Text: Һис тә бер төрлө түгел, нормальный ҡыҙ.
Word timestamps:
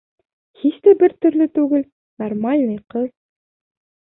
Һис 0.61 0.79
тә 0.87 0.93
бер 1.01 1.13
төрлө 1.27 1.47
түгел, 1.59 1.85
нормальный 2.25 2.81
ҡыҙ. 2.95 3.07